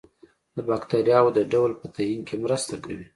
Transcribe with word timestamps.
د 0.55 0.57
باکتریاوو 0.69 1.35
د 1.37 1.39
ډول 1.53 1.71
په 1.79 1.85
تعین 1.95 2.21
کې 2.27 2.35
مرسته 2.43 2.73
کوي. 2.83 3.07